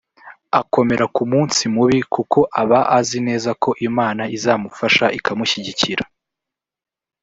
Akomera 0.59 1.05
ku 1.15 1.23
munsi 1.31 1.61
mubi 1.73 1.99
kuko 2.13 2.39
aba 2.61 2.79
azi 2.97 3.19
neza 3.27 3.49
ko 3.63 3.69
Imana 3.87 4.23
izamufasha 4.37 5.05
ikamushyigikira 5.17 6.03